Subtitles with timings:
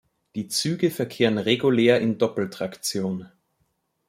[0.33, 3.29] Die Züge verkehren regulär in Doppeltraktion.